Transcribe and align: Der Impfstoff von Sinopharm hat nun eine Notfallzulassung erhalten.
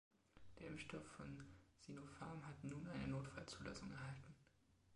Der 0.57 0.65
Impfstoff 0.65 1.05
von 1.15 1.43
Sinopharm 1.77 2.43
hat 2.47 2.63
nun 2.63 2.87
eine 2.87 3.07
Notfallzulassung 3.07 3.91
erhalten. 3.91 4.33